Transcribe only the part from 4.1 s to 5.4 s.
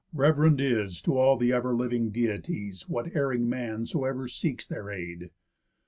seeks their aid.